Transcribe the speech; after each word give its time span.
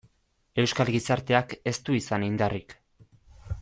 Euskal 0.63 0.89
gizarteak 0.95 1.55
ez 1.73 1.77
du 1.91 1.99
izan 2.01 2.29
indarrik. 2.33 2.79